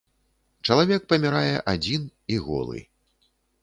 [0.69, 2.79] Чалавек памірае адзін і голы.